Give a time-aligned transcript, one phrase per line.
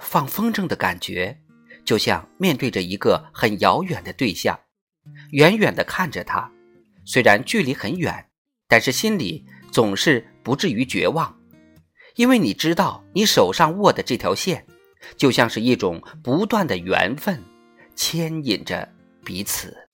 [0.00, 1.38] 放风筝的感觉
[1.84, 4.58] 就像面对着一个很遥远的对象
[5.30, 6.50] 远远的看着他。
[7.04, 8.28] 虽然距离很远
[8.68, 11.40] 但是心里总是不至于绝望。
[12.16, 14.66] 因为你知道你手上握的这条线
[15.16, 17.42] 就像是一种不断的缘分
[17.94, 18.88] 牵引着
[19.24, 19.89] 彼此。